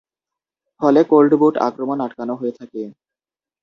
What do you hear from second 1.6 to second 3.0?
আক্রমণ আটকানো হয়ে থাকে।